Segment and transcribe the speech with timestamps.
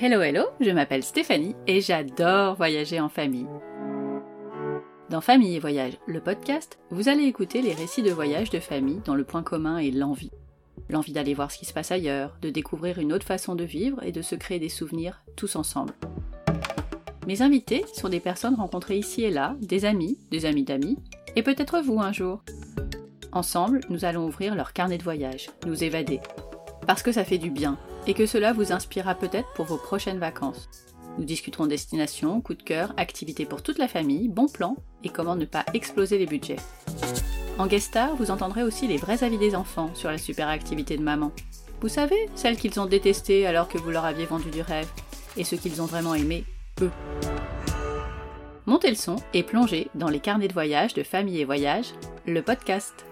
[0.00, 3.46] Hello hello, je m'appelle Stéphanie et j'adore voyager en famille.
[5.08, 9.00] Dans Famille et Voyage, le podcast, vous allez écouter les récits de voyage de famille
[9.04, 10.32] dont le point commun est l'envie.
[10.90, 14.02] L'envie d'aller voir ce qui se passe ailleurs, de découvrir une autre façon de vivre
[14.02, 15.94] et de se créer des souvenirs tous ensemble.
[17.28, 20.98] Mes invités sont des personnes rencontrées ici et là, des amis, des amis d'amis,
[21.36, 22.42] et peut-être vous un jour.
[23.30, 26.18] Ensemble, nous allons ouvrir leur carnet de voyage, nous évader.
[26.84, 30.18] Parce que ça fait du bien, et que cela vous inspirera peut-être pour vos prochaines
[30.18, 30.68] vacances.
[31.18, 35.36] Nous discuterons destination, coup de cœur, activités pour toute la famille, bons plans et comment
[35.36, 36.56] ne pas exploser les budgets.
[37.58, 40.96] En guest star, vous entendrez aussi les vrais avis des enfants sur la super activité
[40.96, 41.30] de maman.
[41.80, 44.88] Vous savez, celles qu'ils ont détestées alors que vous leur aviez vendu du rêve,
[45.36, 46.44] et ce qu'ils ont vraiment aimé,
[46.80, 46.90] eux.
[48.66, 51.92] Montez le son et plongez dans les carnets de voyage de Famille et Voyage,
[52.26, 53.04] le podcast.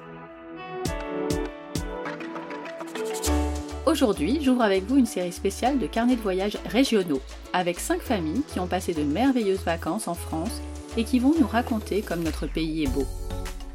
[3.93, 7.21] Aujourd'hui, j'ouvre avec vous une série spéciale de carnets de voyage régionaux,
[7.52, 10.62] avec 5 familles qui ont passé de merveilleuses vacances en France
[10.96, 13.04] et qui vont nous raconter comme notre pays est beau.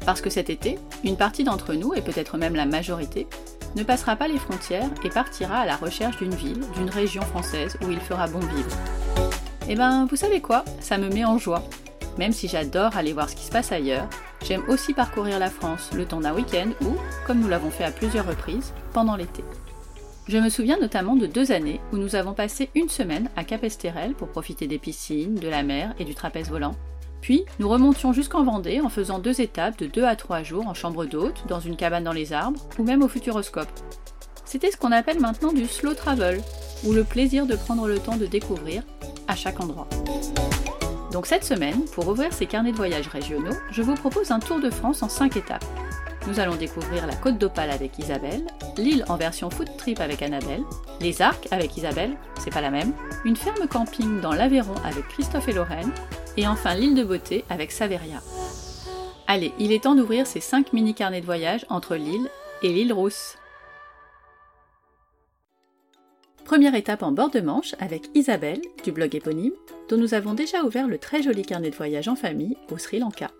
[0.04, 3.28] Parce que cet été, une partie d'entre nous, et peut-être même la majorité,
[3.76, 7.78] ne passera pas les frontières et partira à la recherche d'une ville, d'une région française
[7.86, 8.76] où il fera bon vivre.
[9.68, 10.64] Eh ben, vous savez quoi?
[10.80, 11.62] Ça me met en joie.
[12.18, 14.08] Même si j'adore aller voir ce qui se passe ailleurs,
[14.44, 17.92] j'aime aussi parcourir la France le temps d'un week-end ou, comme nous l'avons fait à
[17.92, 19.44] plusieurs reprises, pendant l'été.
[20.28, 24.12] Je me souviens notamment de deux années où nous avons passé une semaine à Capesterel
[24.12, 26.74] pour profiter des piscines, de la mer et du trapèze volant.
[27.22, 30.74] Puis, nous remontions jusqu'en Vendée en faisant deux étapes de deux à trois jours en
[30.74, 33.70] chambre d'hôte, dans une cabane dans les arbres ou même au Futuroscope.
[34.44, 36.42] C'était ce qu'on appelle maintenant du slow travel,
[36.84, 38.82] ou le plaisir de prendre le temps de découvrir
[39.28, 39.88] à chaque endroit.
[41.10, 44.60] Donc cette semaine, pour ouvrir ces carnets de voyage régionaux, je vous propose un tour
[44.60, 45.64] de France en cinq étapes
[46.28, 50.62] nous allons découvrir la Côte d'Opale avec Isabelle, l'île en version food trip avec Annabelle,
[51.00, 52.92] les Arcs avec Isabelle, c'est pas la même,
[53.24, 55.90] une ferme camping dans l'Aveyron avec Christophe et Lorraine,
[56.36, 58.20] et enfin l'île de beauté avec Saveria.
[59.26, 62.28] Allez, il est temps d'ouvrir ces 5 mini carnets de voyage entre l'île
[62.62, 63.36] et l'île Rousse.
[66.44, 69.54] Première étape en bord de Manche avec Isabelle du blog éponyme,
[69.88, 72.98] dont nous avons déjà ouvert le très joli carnet de voyage en famille au Sri
[72.98, 73.30] Lanka.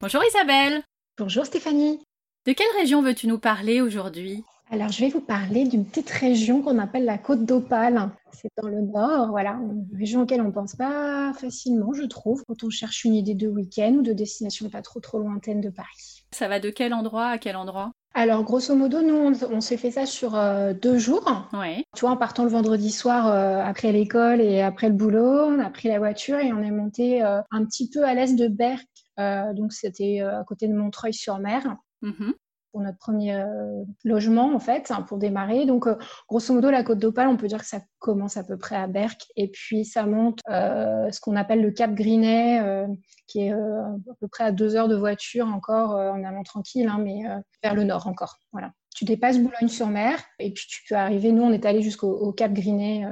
[0.00, 0.84] Bonjour Isabelle.
[1.18, 1.98] Bonjour Stéphanie.
[2.46, 4.44] De quelle région veux-tu nous parler aujourd'hui?
[4.70, 8.08] Alors, je vais vous parler d'une petite région qu'on appelle la Côte d'Opale.
[8.30, 12.44] C'est dans le nord, voilà, une région auquel on ne pense pas facilement, je trouve,
[12.46, 15.68] quand on cherche une idée de week-end ou de destination pas trop trop lointaine de
[15.68, 16.17] Paris.
[16.38, 17.90] Ça va de quel endroit à quel endroit?
[18.14, 21.48] Alors, grosso modo, nous, on, s'est fait ça sur euh, deux jours.
[21.52, 21.82] Ouais.
[21.96, 25.58] Tu vois, en partant le vendredi soir euh, après l'école et après le boulot, on
[25.58, 28.46] a pris la voiture et on est monté euh, un petit peu à l'est de
[28.46, 28.86] Berck.
[29.56, 31.74] donc, c'était à côté de Montreuil-sur-Mer.
[32.04, 32.34] Mm-hmm
[32.72, 35.66] pour notre premier euh, logement, en fait, hein, pour démarrer.
[35.66, 35.96] Donc, euh,
[36.28, 38.86] grosso modo, la côte d'Opale, on peut dire que ça commence à peu près à
[38.86, 42.86] Berck et puis ça monte euh, ce qu'on appelle le Cap Grinet,
[43.26, 46.98] qui est à peu près à deux heures de voiture encore en allant tranquille, hein,
[47.02, 47.22] mais
[47.62, 48.36] vers le nord encore.
[48.52, 48.72] Voilà.
[48.94, 51.32] Tu dépasses Boulogne-sur-Mer et puis tu peux arriver.
[51.32, 53.06] Nous, on est allé jusqu'au Cap Grinet,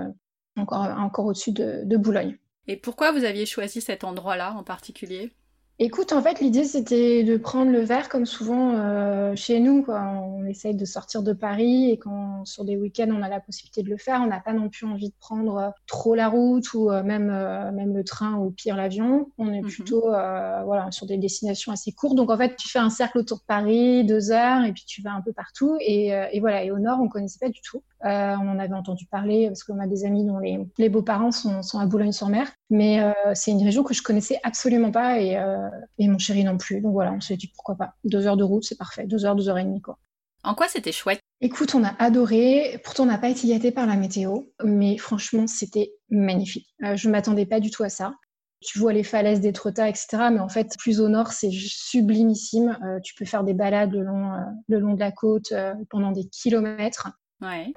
[0.56, 2.38] encore, encore au-dessus de Boulogne.
[2.68, 5.32] Et pourquoi vous aviez choisi cet endroit-là en particulier?
[5.78, 9.82] Écoute, en fait, l'idée, c'était de prendre le verre comme souvent euh, chez nous.
[9.82, 10.00] Quoi.
[10.00, 13.82] On essaye de sortir de Paris et quand sur des week-ends, on a la possibilité
[13.82, 16.72] de le faire, on n'a pas non plus envie de prendre euh, trop la route
[16.72, 17.26] ou euh, même,
[17.74, 19.30] même le train ou pire l'avion.
[19.36, 19.68] On est mhm.
[19.68, 22.16] plutôt voilà, sur des destinations assez courtes.
[22.16, 25.02] Donc, en fait, tu fais un cercle autour de Paris, deux heures, et puis tu
[25.02, 25.76] vas un peu partout.
[25.80, 27.82] Et, et voilà, et au nord, on connaissait pas du tout.
[28.02, 31.62] on en avait entendu parler parce qu'on a des amis dont les, les beaux-parents sont,
[31.62, 32.50] sont, à Boulogne-sur-Mer.
[32.70, 33.00] Mais
[33.34, 35.65] c'est une région que je connaissais absolument pas et euh,
[35.98, 36.80] et mon chéri non plus.
[36.80, 37.94] Donc voilà, on s'est dit pourquoi pas.
[38.04, 39.06] Deux heures de route, c'est parfait.
[39.06, 39.98] Deux heures, deux heures et demie, quoi.
[40.42, 41.20] En quoi c'était chouette?
[41.40, 42.80] Écoute, on a adoré.
[42.84, 46.68] Pourtant, on n'a pas été gâté par la météo, mais franchement, c'était magnifique.
[46.84, 48.14] Euh, je ne m'attendais pas du tout à ça.
[48.60, 50.06] Tu vois les falaises d'Étretat, etc.
[50.32, 52.78] Mais en fait, plus au nord, c'est sublimissime.
[52.84, 54.32] Euh, tu peux faire des balades le long,
[54.68, 55.52] le long de la côte
[55.90, 57.10] pendant des kilomètres.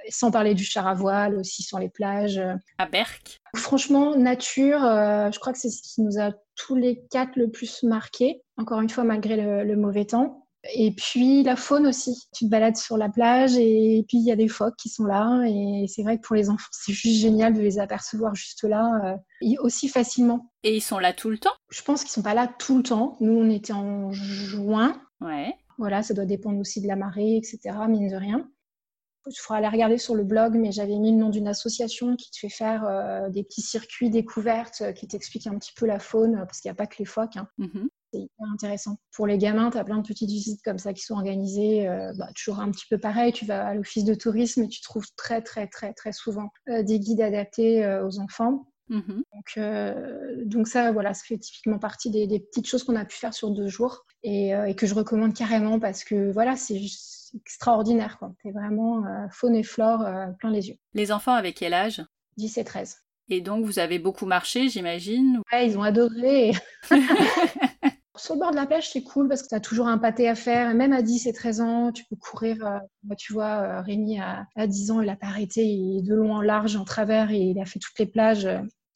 [0.08, 2.40] Sans parler du char à voile, aussi sur les plages.
[2.78, 3.40] À Berck.
[3.56, 7.82] Franchement, nature, je crois que c'est ce qui nous a tous les quatre le plus
[7.82, 10.46] marqués, encore une fois malgré le, mauvais temps.
[10.74, 12.28] Et puis la faune aussi.
[12.34, 15.04] Tu te balades sur la plage et puis il y a des phoques qui sont
[15.04, 15.42] là.
[15.46, 19.16] Et c'est vrai que pour les enfants, c'est juste génial de les apercevoir juste là,
[19.42, 20.52] euh, aussi facilement.
[20.62, 21.54] Et ils sont là tout le temps?
[21.70, 23.16] Je pense qu'ils sont pas là tout le temps.
[23.20, 25.00] Nous, on était en juin.
[25.22, 25.54] Ouais.
[25.78, 27.58] Voilà, ça doit dépendre aussi de la marée, etc.
[27.88, 28.46] Mine de rien.
[29.26, 32.30] Il faudra aller regarder sur le blog, mais j'avais mis le nom d'une association qui
[32.30, 35.98] te fait faire euh, des petits circuits découvertes, euh, qui t'expliquent un petit peu la
[35.98, 37.36] faune, parce qu'il n'y a pas que les phoques.
[37.36, 37.48] Hein.
[37.58, 37.88] Mm-hmm.
[38.12, 38.96] C'est hyper intéressant.
[39.14, 41.88] Pour les gamins, tu as plein de petites visites comme ça qui sont organisées.
[41.88, 44.80] Euh, bah, toujours un petit peu pareil, tu vas à l'office de tourisme et tu
[44.80, 48.66] trouves très, très, très, très souvent euh, des guides adaptés euh, aux enfants.
[48.88, 49.22] Mhm.
[49.32, 53.16] Donc, donc, ça, voilà, ça fait typiquement partie des, des petites choses qu'on a pu
[53.16, 56.76] faire sur deux jours et, et, que je recommande carrément parce que voilà, c'est
[57.34, 58.18] extraordinaire.
[58.42, 60.04] C'est vraiment faune et flore
[60.38, 60.76] plein les yeux.
[60.94, 62.02] Les enfants avec quel âge?
[62.36, 62.96] 10 et 13.
[63.30, 65.40] Et donc, vous avez beaucoup marché, j'imagine?
[65.52, 66.52] Ouais, ils ont adoré.
[68.16, 70.28] Sur le bord de la plage, c'est cool parce que tu as toujours un pâté
[70.28, 70.74] à faire.
[70.74, 72.66] Même à 10 et 13 ans, tu peux courir.
[72.66, 75.64] Euh, tu vois, euh, Rémi, à, 10 ans, il a pas arrêté.
[75.64, 78.48] Il est de long en large, en travers, et il a fait toutes les plages.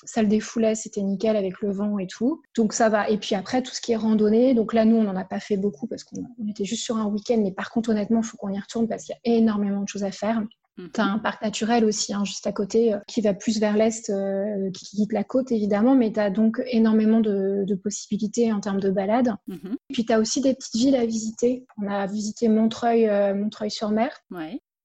[0.05, 2.43] Ça le défoulait, c'était nickel avec le vent et tout.
[2.57, 3.09] Donc ça va.
[3.09, 4.55] Et puis après, tout ce qui est randonnée.
[4.55, 7.07] Donc là, nous, on n'en a pas fait beaucoup parce qu'on était juste sur un
[7.07, 7.41] week-end.
[7.43, 9.89] Mais par contre, honnêtement, il faut qu'on y retourne parce qu'il y a énormément de
[9.89, 10.43] choses à faire.
[10.77, 10.91] Mhm.
[10.93, 13.77] Tu as un parc naturel aussi, hein, juste à côté, euh, qui va plus vers
[13.77, 18.61] l'est, euh, qui quitte la côte évidemment, mais tu as donc énormément de, possibilités en
[18.61, 19.35] termes de balades.
[19.47, 19.77] Mhm.
[19.93, 21.67] Puis tu as aussi des petites villes à visiter.
[21.83, 24.11] On a visité Montreuil, euh, Montreuil-sur-Mer.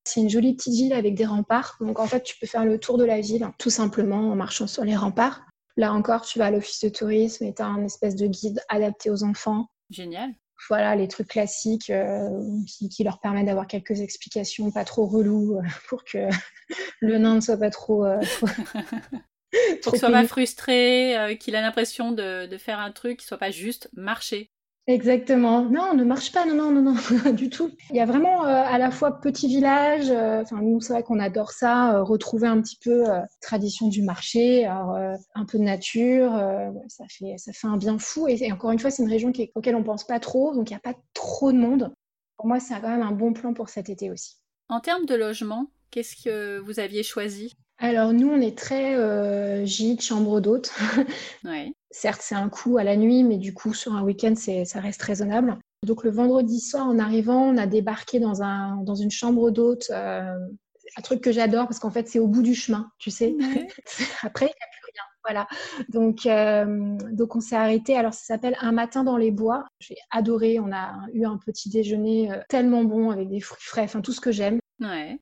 [0.09, 1.77] C'est une jolie petite ville avec des remparts.
[1.79, 4.67] Donc en fait, tu peux faire le tour de la ville tout simplement en marchant
[4.67, 5.45] sur les remparts.
[5.77, 8.59] Là encore, tu vas à l'office de tourisme et tu as un espèce de guide
[8.69, 9.67] adapté aux enfants.
[9.89, 10.33] Génial
[10.67, 12.29] voilà, les trucs classiques euh,
[12.67, 16.27] qui, leur permettent d'avoir quelques explications pas trop reloues euh, pour que
[16.99, 18.05] le nain ne soit pas trop.
[18.05, 18.19] Euh,
[19.81, 23.37] pour qu'il soit pas frustré, qu'il a l'impression de, de, faire un truc qui soit
[23.37, 24.51] pas juste marcher.
[24.89, 25.69] Exactement.
[25.69, 26.47] Non, ne marche pas.
[26.47, 27.69] Non, non, non, non, du tout.
[27.91, 30.09] Il y a vraiment euh, à la fois petit village.
[30.09, 31.93] Euh, enfin, nous, c'est vrai qu'on adore ça.
[31.93, 33.03] Euh, retrouver un petit peu
[33.39, 36.31] tradition du marché, un peu de nature.
[36.87, 38.27] ça fait, ça fait un bien fou.
[38.27, 40.73] Et, encore une fois, c'est une région qui, auquel on pense pas trop, donc il
[40.73, 41.93] n'y a pas trop de monde.
[42.37, 44.37] Pour moi, c'est quand même un bon plan pour cet été aussi.
[44.69, 47.53] En termes de logement, qu'est-ce que vous aviez choisi?
[47.79, 50.71] Alors nous, on est très euh, gîte, chambre d'hôte.
[51.45, 51.73] ouais.
[51.91, 55.01] Certes, c'est un coût à la nuit, mais du coup, sur un week-end, ça reste
[55.01, 55.57] raisonnable.
[55.85, 59.89] Donc le vendredi soir, en arrivant, on a débarqué dans, un, dans une chambre d'hôte.
[59.91, 60.35] Euh,
[60.97, 63.35] un truc que j'adore parce qu'en fait, c'est au bout du chemin, tu sais.
[64.23, 65.03] Après, il n'y a plus rien.
[65.23, 65.47] Voilà.
[65.89, 67.95] Donc, euh, donc on s'est arrêté.
[67.95, 69.65] Alors, ça s'appelle Un matin dans les bois.
[69.79, 70.59] J'ai adoré.
[70.59, 74.13] On a eu un petit déjeuner euh, tellement bon avec des fruits frais, enfin tout
[74.13, 74.59] ce que j'aime.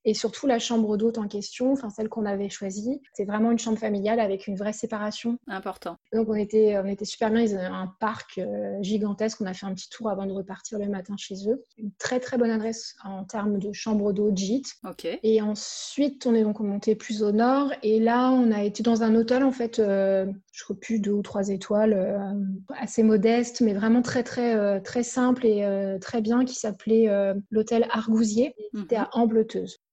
[0.06, 3.60] Et surtout la chambre d'hôte en question, enfin celle qu'on avait choisie, c'est vraiment une
[3.60, 5.38] chambre familiale avec une vraie séparation.
[5.48, 5.98] Important.
[6.14, 7.42] Donc on était, on était super bien.
[7.42, 9.42] Ils avaient un parc euh, gigantesque.
[9.42, 11.66] On a fait un petit tour avant de repartir le matin chez eux.
[11.78, 14.76] Une très très bonne adresse en termes de chambre d'hôte gîte.
[14.88, 15.08] Ok.
[15.24, 19.04] Et ensuite on est donc monté plus au nord et là on a été dans
[19.04, 20.26] un hôtel en fait, euh,
[20.58, 22.34] je crois plus deux ou trois étoiles, euh,
[22.76, 25.64] assez modeste, mais vraiment très très très simple et
[26.02, 27.08] très bien, qui s'appelait
[27.52, 28.56] l'hôtel Argousier.
[28.74, 29.04] C'était mhm.
[29.04, 29.46] à Amble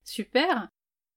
[0.05, 0.69] Super.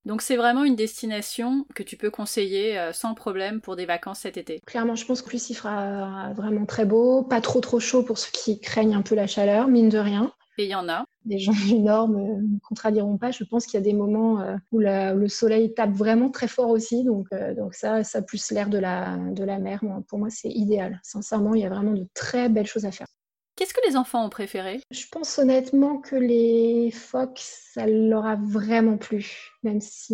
[0.08, 4.20] Donc c'est vraiment une destination que tu peux conseiller euh, sans problème pour des vacances
[4.20, 4.62] cet été.
[4.66, 8.18] Clairement, je pense que plus il fera vraiment très beau, pas trop trop chaud pour
[8.18, 10.32] ceux qui craignent un peu la chaleur, mine de rien.
[10.58, 11.06] Et il y en a.
[11.26, 13.32] Les gens du Nord ne me contrediront pas.
[13.32, 16.70] Je pense qu'il y a des moments euh, où, le soleil tape vraiment très fort
[16.70, 17.04] aussi.
[17.04, 19.82] Donc, euh, donc ça, ça plus l'air de la, de la mer.
[20.08, 21.00] pour moi, c'est idéal.
[21.04, 23.08] Sincèrement, il y a vraiment de très belles choses à faire.
[23.58, 24.82] Qu'est-ce que les enfants ont préféré?
[24.92, 29.52] Je pense honnêtement que les phoques, ça leur a vraiment plu.
[29.64, 30.14] Même si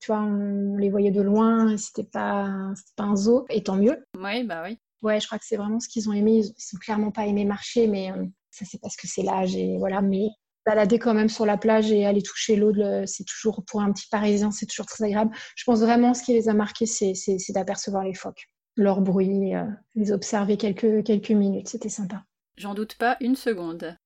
[0.00, 2.48] tu vois, on les voyait de loin c'était pas,
[2.94, 4.04] pas un zoo, et tant mieux.
[4.16, 4.78] Oui, bah oui.
[5.02, 6.42] Ouais, je crois que c'est vraiment ce qu'ils ont aimé.
[6.44, 9.78] Ils, sont clairement pas aimé marcher, mais euh, ça c'est parce que c'est l'âge et
[9.78, 10.02] voilà.
[10.02, 10.28] Mais
[10.66, 12.72] balader quand même sur la plage et aller toucher l'eau,
[13.06, 15.34] c'est toujours pour un petit Parisien, c'est toujours très agréable.
[15.56, 17.14] Je pense vraiment ce qui les a marqués, c'est
[17.50, 19.64] d'apercevoir les phoques, leur bruit, euh,
[19.94, 22.24] les observer quelques quelques minutes, c'était sympa.
[22.56, 23.96] J'en doute pas une seconde.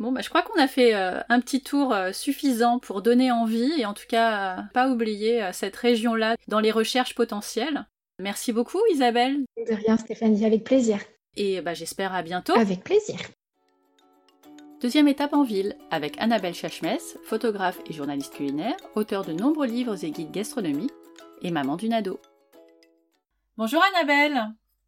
[0.00, 3.30] Bon, bah, je crois qu'on a fait euh, un petit tour euh, suffisant pour donner
[3.30, 7.86] envie et en tout cas euh, pas oublier cette région-là dans les recherches potentielles.
[8.18, 9.44] Merci beaucoup Isabelle.
[9.58, 11.00] De rien Stéphanie, avec plaisir.
[11.36, 12.56] Et bah, j'espère à bientôt.
[12.56, 13.18] Avec plaisir.
[14.80, 20.02] Deuxième étape en ville avec Annabelle Chachmès, photographe et journaliste culinaire, auteur de nombreux livres
[20.06, 20.94] et guides gastronomiques
[21.42, 22.18] et maman d'une ado.
[23.58, 24.42] Bonjour Annabelle.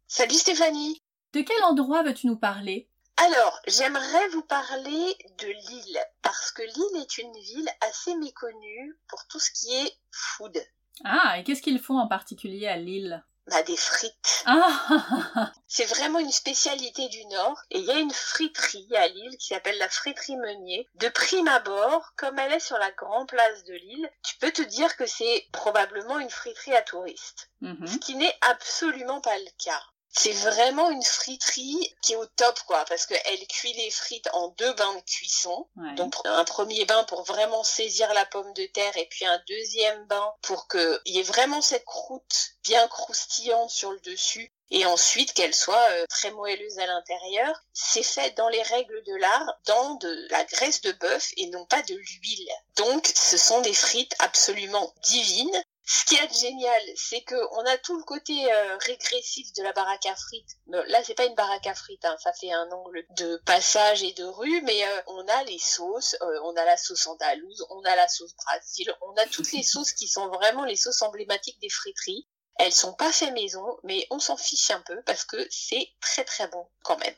[0.07, 0.99] Salut Stéphanie.
[1.33, 2.89] De quel endroit veux-tu nous parler?
[3.17, 9.27] Alors, j'aimerais vous parler de Lille, parce que Lille est une ville assez méconnue pour
[9.27, 10.57] tout ce qui est food.
[11.03, 13.23] Ah, et qu'est-ce qu'ils font en particulier à Lille?
[13.47, 14.43] Bah, des frites.
[14.45, 17.59] Ah C'est vraiment une spécialité du Nord.
[17.71, 20.87] Et il y a une friterie à Lille qui s'appelle la friterie Meunier.
[20.95, 24.61] De prime abord, comme elle est sur la grande place de Lille, tu peux te
[24.61, 27.49] dire que c'est probablement une friterie à touristes.
[27.61, 27.87] Mhm.
[27.87, 29.81] Ce qui n'est absolument pas le cas.
[30.15, 34.49] C'est vraiment une friterie qui est au top, quoi, parce qu'elle cuit les frites en
[34.49, 35.67] deux bains de cuisson.
[35.95, 40.05] Donc, un premier bain pour vraiment saisir la pomme de terre et puis un deuxième
[40.05, 44.51] bain pour qu'il y ait vraiment cette croûte bien croustillante sur le dessus.
[44.69, 47.63] et ensuite qu'elle soit euh, très moelleuse à l'intérieur.
[47.73, 51.65] C'est fait dans les règles de l'art, dans de la graisse de bœuf et non
[51.65, 52.49] pas de l'huile.
[52.77, 55.63] Donc ce sont des frites absolument divines.
[55.95, 59.73] Ce qui est génial, c'est que on a tout le côté euh, régressif de la
[59.73, 60.57] baraque à frites.
[60.65, 62.15] là, c'est pas une baraque à frites, hein.
[62.19, 66.17] ça fait un angle de passage et de rue, mais euh, on a les sauces,
[66.19, 69.91] on a la sauce andalouse, on a la sauce brésil, on a toutes les sauces
[69.91, 72.27] qui sont vraiment les sauces emblématiques des friteries.
[72.57, 76.23] Elles sont pas fait maison, mais on s'en fiche un peu parce que c'est très
[76.23, 77.17] très bon quand même.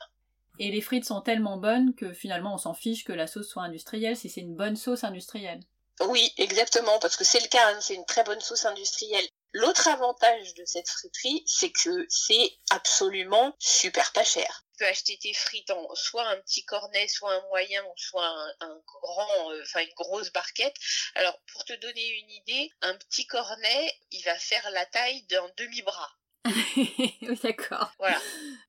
[0.60, 3.63] Et les frites sont tellement bonnes que finalement on s'en fiche que la sauce soit
[3.63, 5.62] industrielle si c'est une bonne sauce industrielle.
[6.02, 9.28] Oui, exactement, parce que c'est le cas, hein, c'est une très bonne sauce industrielle.
[9.54, 15.18] L'autre avantage de cette friterie, c'est que c'est absolument super pas cher tu peux acheter
[15.18, 18.28] tes frites en soit un petit cornet, soit un moyen, soit
[18.60, 20.75] un, grand, euh, enfin une grosse barquette.
[21.16, 25.50] Alors pour te donner une idée, un petit cornet, il va faire la taille d'un
[25.58, 26.12] demi-bras.
[26.46, 27.92] oui, d'accord.
[28.00, 28.20] Voilà.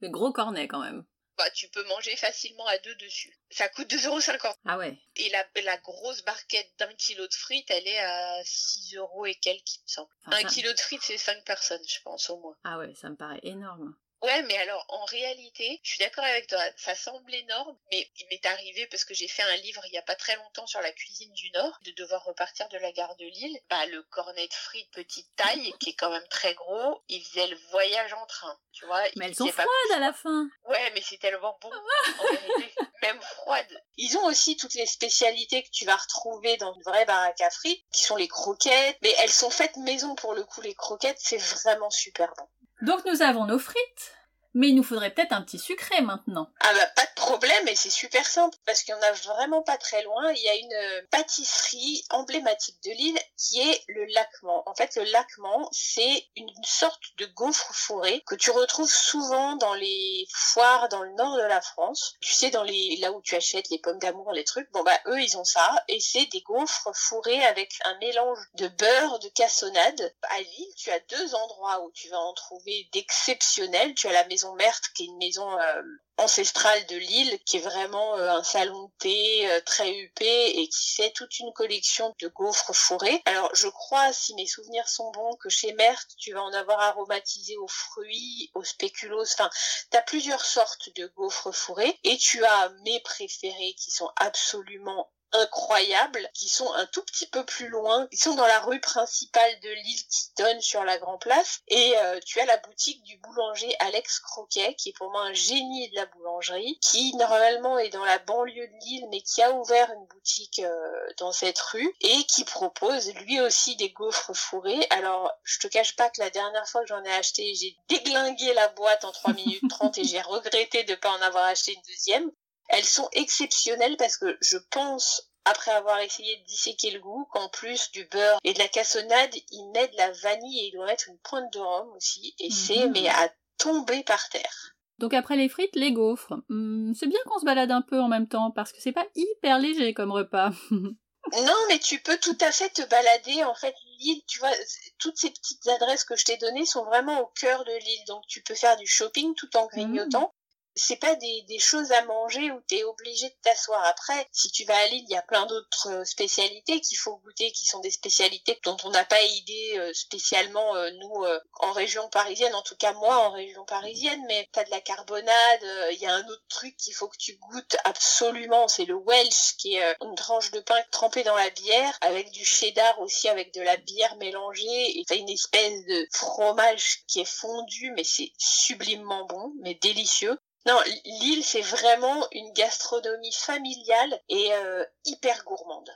[0.01, 1.05] Le gros cornet quand même.
[1.37, 3.37] Bah, tu peux manger facilement à deux dessus.
[3.51, 4.55] Ça coûte 2,50€.
[4.65, 4.97] Ah ouais.
[5.17, 9.35] Et la, la grosse barquette d'un kilo de frites, elle est à 6 euros et
[9.35, 10.11] quelques, il me semble.
[10.27, 12.57] un kilo de frites, c'est 5 personnes, je pense, au moins.
[12.65, 13.95] Ah ouais, ça me paraît énorme.
[14.23, 18.27] Ouais, mais alors en réalité, je suis d'accord avec toi, ça semble énorme, mais il
[18.29, 20.81] m'est arrivé parce que j'ai fait un livre il y a pas très longtemps sur
[20.81, 23.61] la cuisine du Nord, de devoir repartir de la gare de Lille.
[23.69, 27.47] Bah le cornet de frites petite taille, qui est quand même très gros, il faisait
[27.47, 29.03] le voyage en train, tu vois.
[29.17, 30.49] Mais elles sont froides à la fin.
[30.65, 33.85] Ouais, mais c'est tellement bon, en vérité, même froides.
[33.97, 37.51] Ils ont aussi toutes les spécialités que tu vas retrouver dans une vraie baraque à
[37.51, 41.21] frites, qui sont les croquettes, mais elles sont faites maison pour le coup, les croquettes,
[41.21, 42.49] c'est vraiment super bon.
[42.83, 44.17] Donc nous avons nos frites,
[44.55, 46.49] mais il nous faudrait peut-être un petit sucré maintenant.
[46.61, 49.63] Ah bah pas de problème, et c'est super simple, parce qu'il y en a vraiment
[49.63, 50.33] pas très loin.
[50.33, 54.69] Il y a une euh, pâtisserie emblématique de l'île qui est le laquement.
[54.69, 59.75] En fait, le laquement, c'est une sorte de gaufre fourré que tu retrouves souvent dans
[59.75, 62.17] les foires dans le nord de la France.
[62.21, 64.71] Tu sais, dans les là où tu achètes les pommes d'amour, les trucs.
[64.73, 68.69] Bon bah eux, ils ont ça, et c'est des gaufres fourrées avec un mélange de
[68.69, 70.15] beurre, de cassonade.
[70.23, 73.95] À Lille, tu as deux endroits où tu vas en trouver d'exceptionnels.
[73.95, 75.83] Tu as la maison Merthe, qui est une maison euh,
[76.19, 80.95] ancestrale de Lille, qui est vraiment euh, un salon thé euh, très huppé et qui
[80.95, 83.23] fait toute une collection de gaufres fourrés.
[83.27, 86.81] Alors je crois, si mes souvenirs sont bons, que chez Merthe, tu vas en avoir
[86.81, 89.51] aromatisé aux fruits, aux spéculoos, enfin,
[89.91, 95.11] tu as plusieurs sortes de gaufres fourrés et tu as mes préférés qui sont absolument
[95.33, 98.09] incroyables qui sont un tout petit peu plus loin.
[98.13, 101.61] Ils sont dans la rue principale de Lille qui donne sur la Grand Place.
[101.69, 105.33] Et euh, tu as la boutique du boulanger Alex Croquet, qui est pour moi un
[105.33, 109.53] génie de la boulangerie, qui normalement est dans la banlieue de Lille, mais qui a
[109.53, 114.87] ouvert une boutique euh, dans cette rue et qui propose lui aussi des gaufres fourrés.
[114.91, 118.55] Alors, je te cache pas que la dernière fois que j'en ai acheté, j'ai déglingué
[118.55, 121.73] la boîte en 3 minutes 30 et j'ai regretté de ne pas en avoir acheté
[121.73, 122.31] une deuxième.
[122.69, 127.49] Elles sont exceptionnelles parce que je pense, après avoir essayé de disséquer le goût, qu'en
[127.49, 130.89] plus du beurre et de la cassonade, ils mettent de la vanille et ils doivent
[130.89, 132.35] mettre une pointe de rhum aussi.
[132.41, 132.93] Et c'est, mhm.
[132.93, 134.77] mais à tomber par terre.
[134.99, 136.35] Donc après les frites, les gaufres.
[136.49, 139.07] Hmm, c'est bien qu'on se balade un peu en même temps parce que c'est pas
[139.15, 140.51] hyper léger comme repas.
[140.71, 143.45] non, mais tu peux tout à fait te balader.
[143.45, 144.53] En fait, l'île, tu vois,
[144.99, 148.05] toutes ces petites adresses que je t'ai données sont vraiment au cœur de l'île.
[148.07, 150.33] Donc tu peux faire du shopping tout en grignotant
[150.77, 154.29] c'est pas des, des, choses à manger où tu es obligé de t'asseoir après.
[154.31, 157.51] Si tu vas à Lille, il y a plein d'autres euh, spécialités qu'il faut goûter,
[157.51, 161.25] qui sont des spécialités dont on n'a pas idée euh, spécialement, euh, nous,
[161.61, 165.91] en région parisienne, en tout cas moi en région parisienne, mais t'as de la carbonade,
[165.93, 169.57] il y a un autre truc qu'il faut que tu goûtes absolument, c'est le Welsh,
[169.57, 173.55] qui est une tranche de pain trempée dans la bière, avec du cheddar aussi, avec
[173.55, 178.33] de la bière mélangée, et t'as une espèce de fromage qui est fondu, mais c'est
[178.39, 180.39] sublimement bon, mais délicieux.
[180.67, 185.91] Non, l'île, c'est vraiment une gastronomie familiale et euh, hyper gourmande.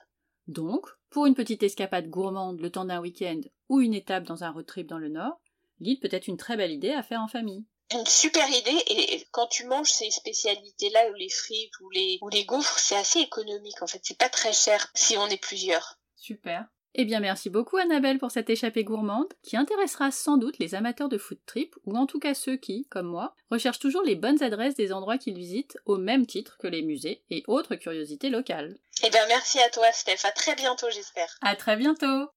[0.47, 4.51] Donc, pour une petite escapade gourmande le temps d'un week-end ou une étape dans un
[4.51, 5.41] road trip dans le nord,
[5.81, 7.67] l'île peut être une très belle idée à faire en famille.
[7.93, 12.29] Une super idée et quand tu manges ces spécialités-là ou les frites ou les, ou
[12.29, 15.99] les gaufres, c'est assez économique en fait, c'est pas très cher si on est plusieurs.
[16.15, 16.67] Super.
[16.95, 21.09] Eh bien merci beaucoup Annabelle pour cette échappée gourmande qui intéressera sans doute les amateurs
[21.09, 24.43] de food trip ou en tout cas ceux qui, comme moi, recherchent toujours les bonnes
[24.43, 28.77] adresses des endroits qu'ils visitent au même titre que les musées et autres curiosités locales.
[29.05, 31.39] Eh bien merci à toi Steph, à très bientôt j'espère.
[31.43, 32.29] À très bientôt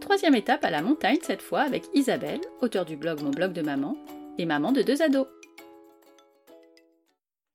[0.00, 3.62] Troisième étape à la montagne cette fois avec Isabelle, auteur du blog Mon blog de
[3.62, 3.98] maman
[4.38, 5.26] et maman de deux ados.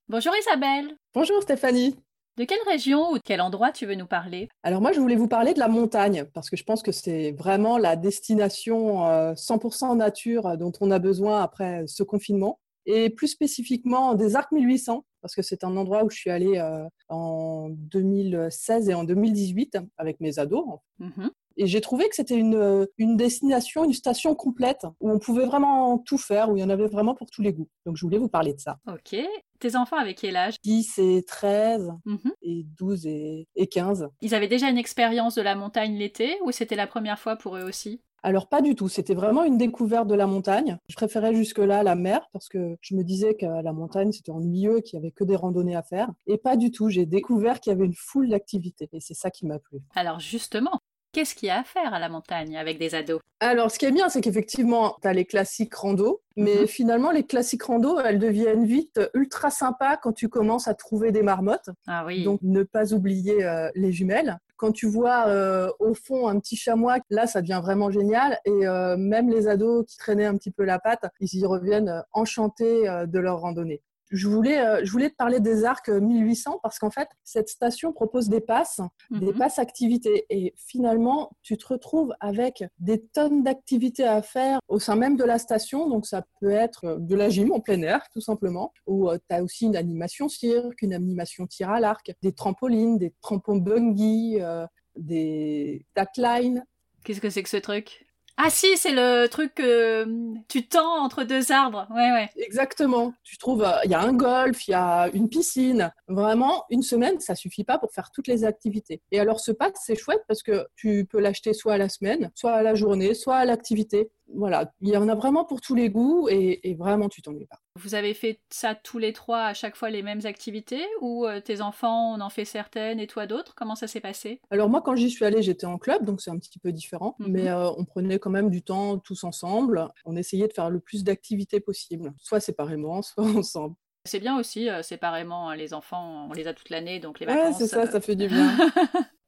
[0.10, 1.96] Bonjour Isabelle Bonjour Stéphanie
[2.42, 4.50] De quelle région ou de quel endroit tu veux nous parler?
[4.64, 7.34] Alors moi, je voulais vous parler de la montagne, parce que je pense que c'est
[7.34, 9.04] vraiment la destination
[9.36, 15.06] 100% nature dont on a besoin après ce confinement et plus spécifiquement des Arcs 1800,
[15.22, 19.78] parce que c'est un endroit où je suis allée euh, en 2016 et en 2018
[20.00, 20.66] avec mes ados.
[20.98, 25.46] Mmh et j'ai trouvé que c'était une, une, destination, une station complète où on pouvait
[25.46, 27.68] vraiment tout faire, où il y en avait vraiment pour tous les goûts.
[27.86, 28.78] Donc je voulais vous parler de ça.
[28.88, 29.20] Ok.
[29.62, 30.56] Tes enfants avec quel âge?
[30.64, 34.08] 10 et 13 mmh et 12 et, et 15.
[34.22, 37.58] Ils avaient déjà une expérience de la montagne l'été ou c'était la première fois pour
[37.58, 38.02] eux aussi?
[38.24, 40.78] Alors pas du tout, c'était vraiment une découverte de la montagne.
[40.90, 44.80] Je préférais jusque-là la mer parce que je me disais que la montagne c'était ennuyeux
[44.80, 46.10] et qu'il y avait que des randonnées à faire.
[46.26, 49.30] Et pas du tout, j'ai découvert qu'il y avait une foule d'activités et c'est ça
[49.30, 49.78] qui m'a plu.
[49.94, 50.80] Alors justement,
[51.14, 53.20] Qu'est-ce qu'il y a à faire à la montagne avec des ados?
[53.42, 56.68] Alors, ce qui est bien, c'est qu'effectivement, tu as les classiques rando, mais mhm.
[56.68, 61.22] finalement, les classiques rando, elles deviennent vite ultra sympas quand tu commences à trouver des
[61.22, 61.70] marmottes.
[61.86, 62.24] Ah oui.
[62.24, 64.38] Donc, ne pas oublier euh, les jumelles.
[64.56, 68.40] Quand tu vois euh, au fond un petit chamois, là, ça devient vraiment génial.
[68.46, 72.04] Et euh, même les ados qui traînaient un petit peu la patte, ils y reviennent
[72.14, 76.80] enchantés de leur randonnée je voulais, euh, je voulais te parler des arcs 1800 parce
[76.80, 79.38] qu'en fait, cette station propose des passes, des mhm.
[79.38, 80.26] passes activités.
[80.30, 85.24] Et finalement, tu te retrouves avec des tonnes d'activités à faire au sein même de
[85.24, 85.90] la station.
[85.90, 89.36] Donc, ça peut être de la gym en plein air, tout simplement, ou euh, tu
[89.36, 94.38] as aussi une animation cirque, une animation tir à l'arc, des trampolines, des trampons bungee,
[94.42, 95.86] euh, des
[96.18, 96.66] lines.
[97.04, 98.06] Qu'est-ce que c'est que ce truc?
[98.44, 100.08] Ah si, c'est le truc que
[100.48, 101.86] tu tends entre deux arbres.
[101.92, 102.30] Ouais, ouais.
[102.38, 103.14] Exactement.
[103.24, 105.92] Tu trouves, euh, il y a un golf, il y a une piscine.
[106.08, 109.00] Vraiment, une semaine, ça suffit pas pour faire toutes les activités.
[109.12, 112.32] Et alors, ce pack, c'est chouette parce que tu peux l'acheter soit à la semaine,
[112.34, 115.76] soit à la journée, soit à l'activité voilà, il y en a vraiment pour tous
[115.76, 117.58] les goûts et, vraiment tu t'ennuies pas.
[117.76, 121.40] Vous avez fait ça tous les trois à chaque fois les mêmes activités ou euh,
[121.42, 123.54] tes enfants on en fait certaines et toi d'autres?
[123.56, 124.40] Comment ça s'est passé?
[124.50, 127.16] Alors moi quand j'y suis allée j'étais en club donc c'est un petit peu différent
[127.20, 127.32] mhm.
[127.32, 129.88] mais euh, on prenait quand même du temps tous ensemble.
[130.06, 133.76] On essayait de faire le plus d'activités possible, soit séparément, soit ensemble.
[134.06, 137.28] C'est bien aussi, euh, séparément, hein, les enfants, on les a toute l'année, donc les
[137.28, 137.60] vacances.
[137.60, 138.58] Ouais, c'est ça, ça fait du bien.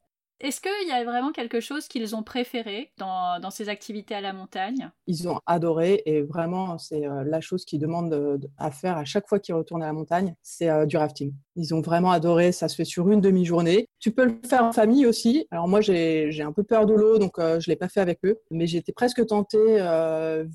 [0.44, 4.34] Est-ce qu'il y a vraiment quelque chose qu'ils ont préféré dans, ces activités à la
[4.34, 4.92] montagne?
[5.08, 9.30] Ils ont adoré et vraiment c'est euh, la chose qu'ils demandent à faire à chaque
[9.30, 11.34] fois qu'ils retournent à la montagne, c'est euh, du rafting.
[11.56, 13.88] Ils ont vraiment adoré, ça se fait sur une demi-journée.
[14.00, 15.48] Tu peux le faire en famille aussi.
[15.50, 18.20] Alors moi j'ai un peu peur de l'eau donc euh, je l'ai pas fait avec
[18.26, 19.78] eux, mais été presque tentée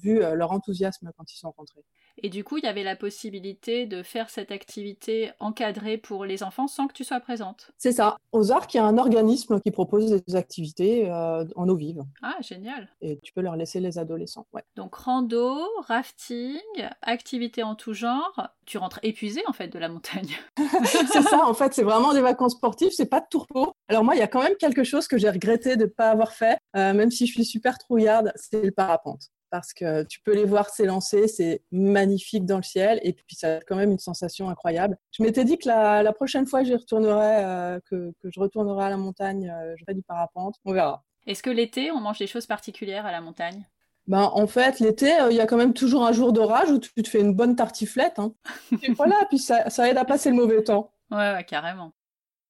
[0.02, 1.80] vu leur enthousiasme quand ils sont rentrés.
[2.22, 6.42] Et du coup, il y avait la possibilité de faire cette activité encadrée pour les
[6.42, 7.70] enfants sans que tu sois présente.
[7.78, 8.16] C'est ça.
[8.32, 12.04] Aux Arcs, il y a un organisme qui propose des activités euh, en eau vive.
[12.22, 12.88] Ah, génial.
[13.00, 14.46] Et tu peux leur laisser les adolescents.
[14.52, 14.62] Ouais.
[14.76, 16.58] Donc rando, rafting,
[17.02, 18.48] activités en tout genre.
[18.66, 20.36] Tu rentres épuisé en fait de la montagne.
[20.84, 23.72] c'est ça, en fait, c'est vraiment des vacances sportives, c'est pas de tourpeau.
[23.88, 26.10] Alors moi, il y a quand même quelque chose que j'ai regretté de ne pas
[26.10, 30.20] avoir fait, euh, même si je suis super trouillarde, c'est le parapente parce que tu
[30.20, 33.90] peux les voir s'élancer, c'est magnifique dans le ciel et puis ça a quand même
[33.90, 34.96] une sensation incroyable.
[35.12, 38.90] Je m'étais dit que la, prochaine fois que j'y retournerai, euh, que, je retournerai à
[38.90, 41.04] la montagne, euh, je ferai du parapente, on verra.
[41.26, 43.64] Est-ce que l'été, on mange des choses particulières à la montagne?
[44.06, 46.78] Ben, en fait, l'été, euh, il y a quand même toujours un jour d'orage où
[46.78, 48.18] tu te fais une bonne tartiflette.
[48.18, 48.32] Hein.
[48.82, 50.92] et voilà, puis ça, ça aide à passer le mauvais temps.
[51.10, 51.92] Ouais, ouais, carrément.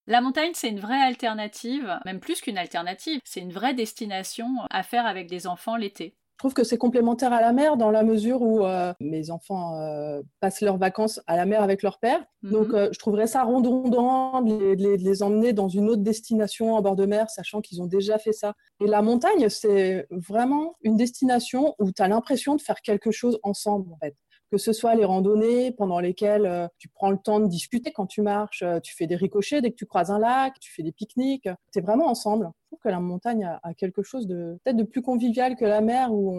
[0.09, 4.83] La montagne, c'est une vraie alternative, même plus qu'une alternative, c'est une vraie destination à
[4.83, 6.17] faire avec des enfants l'été.
[6.39, 9.77] Je trouve que c'est complémentaire à la mer dans la mesure où euh, mes enfants
[9.81, 12.25] euh, passent leurs vacances à la mer avec leur père.
[12.45, 12.53] Mhm.
[12.53, 16.95] Donc, euh, je trouverais ça redondant de les, emmener dans une autre destination en bord
[16.95, 18.55] de mer, sachant qu'ils ont déjà fait ça.
[18.79, 23.41] Et la montagne, c'est vraiment une destination où tu as l'impression de faire quelque chose
[23.43, 24.15] ensemble, en fait
[24.51, 28.23] que ce soit les randonnées pendant lesquelles tu prends le temps de discuter quand tu
[28.23, 31.51] marches, tu fais des ricochets dès que tu croises un lac, tu fais des pique-niques,
[31.71, 35.03] tu es vraiment ensemble trouve que la montagne a, quelque chose de peut-être de plus
[35.03, 36.35] convivial que la mer où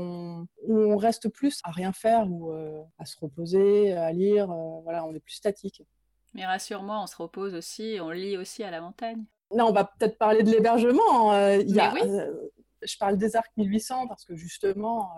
[0.67, 4.51] on, reste plus à rien faire ou euh, à se reposer, à lire.
[4.51, 5.81] Euh, voilà, on est plus statique.
[6.33, 9.23] Mais rassure-moi, on se repose aussi, on lit aussi à la montagne.
[9.55, 11.33] Non, on va peut-être parler de l'hébergement.
[11.33, 11.93] Euh, y a,
[12.83, 15.11] je parle des arcs 1800 parce que justement,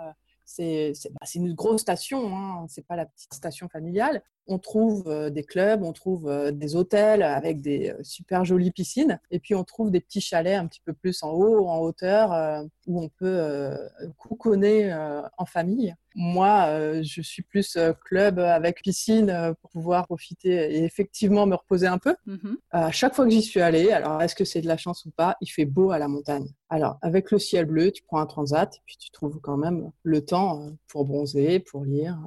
[0.46, 5.30] c'est bah, une grosse station, hein, c'est pas la petite station familiale on trouve euh,
[5.30, 9.56] des clubs, on trouve euh, des hôtels avec des euh, super jolies piscines, et puis
[9.56, 13.10] on trouve des petits chalets un petit peu plus en haut, en hauteur, où on
[13.10, 13.78] peut
[14.18, 14.94] couconner
[15.38, 15.96] en famille.
[16.16, 21.98] Moi, je suis plus club avec piscine pour pouvoir profiter et effectivement me reposer un
[21.98, 22.16] peu.
[22.28, 22.56] Mm-hmm.
[22.72, 25.12] À chaque fois que j'y suis allée, alors est-ce que c'est de la chance ou
[25.12, 26.48] pas, il fait beau à la montagne.
[26.70, 29.92] Alors, avec le ciel bleu, tu prends un transat, et puis tu trouves quand même
[30.04, 32.18] le temps pour bronzer, pour lire,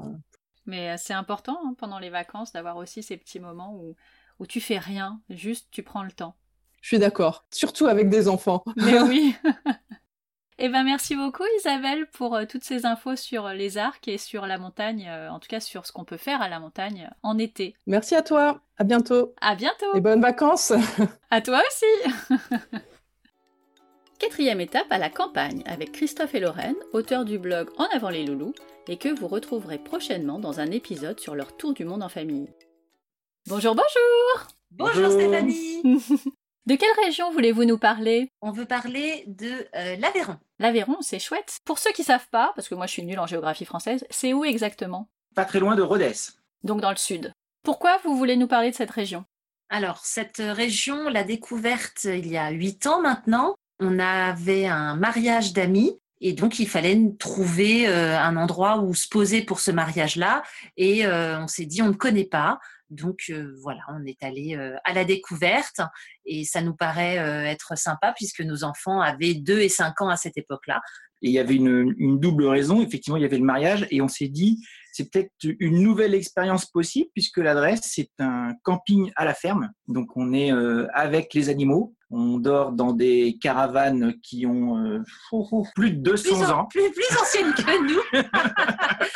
[0.67, 3.97] mais euh, c'est important hein, pendant les vacances d'avoir aussi ces petits moments où,
[4.39, 6.37] où tu fais rien, juste tu prends le temps.
[6.81, 8.63] Je suis d'accord, surtout avec des enfants.
[8.77, 9.35] Mais oui.
[10.59, 14.47] Eh ben merci beaucoup Isabelle pour euh, toutes ces infos sur les arcs et sur
[14.47, 17.15] la montagne, euh, en tout cas sur ce qu'on peut faire à la montagne euh,
[17.25, 17.75] en été.
[17.89, 18.61] Merci à toi.
[18.79, 19.35] À bientôt.
[19.41, 19.97] À bientôt.
[19.97, 20.73] Et bonnes vacances.
[21.31, 22.37] à toi aussi.
[24.25, 28.25] Quatrième étape à la campagne avec Christophe et Lorraine, auteurs du blog En avant les
[28.25, 28.55] loulous,
[28.89, 32.49] et que vous retrouverez prochainement dans un épisode sur leur tour du monde en famille.
[33.49, 35.83] Bonjour, bonjour Bonjour, Stéphanie
[36.67, 38.31] De quelle région voulez-vous nous parler?
[38.41, 40.39] On veut parler de euh, l'Aveyron.
[40.59, 41.59] L'Aveyron, c'est chouette.
[41.67, 44.33] Pour ceux qui savent pas, parce que moi je suis nulle en géographie française, c'est
[44.33, 45.07] où exactement?
[45.35, 46.33] Pas très loin de Rhodes.
[46.63, 47.31] Donc dans le sud.
[47.63, 49.27] Pourquoi vous voulez nous parler de cette région?
[49.69, 53.57] Alors, cette région, l'a découverte il y a huit ans maintenant.
[53.81, 59.07] On avait un mariage d'amis et donc, il fallait trouver euh, un endroit où se
[59.07, 60.43] poser pour ce mariage-là.
[60.79, 62.59] Et euh, on s'est dit, on ne connaît pas.
[62.89, 65.81] Donc euh, voilà, on est allé à la découverte
[66.25, 70.17] et ça nous paraît être sympa puisque nos enfants avaient 2 et 5 ans à
[70.17, 70.81] cette époque-là.
[71.23, 72.83] Et il y avait une, une, double raison.
[72.83, 76.67] Effectivement, il y avait le mariage et on s'est dit, c'est peut-être une nouvelle expérience
[76.67, 79.73] possible puisque l'adresse, c'est un camping à la ferme.
[79.89, 80.53] Donc on est
[80.93, 85.03] avec les animaux on dort dans des caravanes qui ont euh,
[85.75, 86.67] plus de 200 ans.
[86.67, 88.23] Plus, plus anciennes que nous.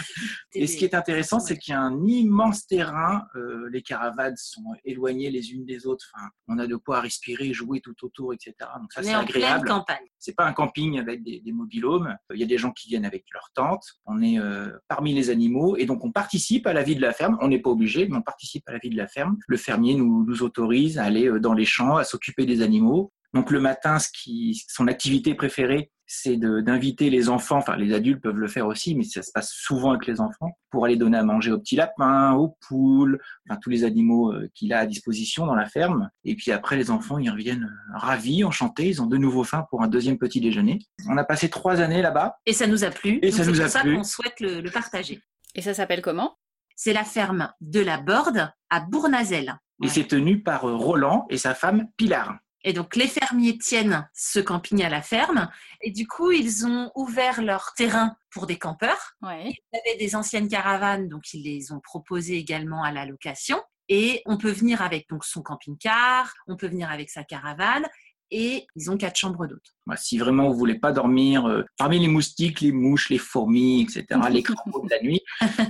[0.54, 3.26] Et ce qui est intéressant, c'est qu'il y a un immense terrain.
[3.36, 6.06] Euh, les caravanes sont éloignées les unes des autres.
[6.12, 8.54] Enfin, on a de quoi respirer, jouer tout autour, etc.
[8.80, 9.68] Donc ça, c'est agréable.
[9.68, 10.06] campagne.
[10.18, 12.16] C'est pas un camping avec des, des mobilhomes.
[12.34, 13.84] Il y a des gens qui viennent avec leurs tentes.
[14.06, 17.12] On est euh, parmi les animaux et donc on participe à la vie de la
[17.12, 17.38] ferme.
[17.40, 19.36] On n'est pas obligé, mais on participe à la vie de la ferme.
[19.46, 22.87] Le fermier nous, nous autorise à aller dans les champs, à s'occuper des animaux
[23.34, 28.22] donc le matin, ce qui, son activité préférée, c'est d'inviter les enfants, enfin les adultes
[28.22, 31.18] peuvent le faire aussi, mais ça se passe souvent avec les enfants, pour aller donner
[31.18, 34.86] à manger aux petits lapins, aux poules, enfin tous les animaux euh, qu'il a à
[34.86, 36.08] disposition dans la ferme.
[36.24, 39.66] Et puis après, les enfants, ils reviennent euh, ravis, enchantés, ils ont de nouveau faim
[39.68, 40.78] pour un deuxième petit déjeuner.
[41.08, 42.38] On a passé trois années là-bas.
[42.46, 43.18] Et ça nous a plu.
[43.20, 43.96] Et ça nous a pour ça plu.
[43.96, 45.22] qu'on souhaite le, le partager.
[45.54, 46.38] Et ça s'appelle comment?
[46.74, 49.58] C'est la ferme de la Borde à Bournazel.
[49.84, 52.38] Et c'est tenu par euh, Roland et sa femme Pilar.
[52.64, 55.48] Et donc, les fermiers tiennent ce camping à la ferme.
[55.80, 59.14] Et du coup, ils ont ouvert leur terrain pour des campeurs.
[59.22, 59.50] Ouais.
[59.50, 63.60] Ils avaient des anciennes caravanes, donc ils les ont proposées également à la location.
[63.88, 67.86] Et on peut venir avec donc son camping-car, on peut venir avec sa caravane.
[68.30, 69.74] Et ils ont quatre chambres d'hôtes.
[69.86, 73.82] Bah, si vraiment vous voulez pas dormir euh, parmi les moustiques, les mouches, les fourmis,
[73.82, 75.22] etc., les crapauds de la nuit,